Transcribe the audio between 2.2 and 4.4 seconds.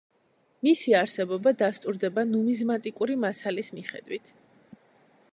ნუმიზმატიკური მასალის მიხედვით.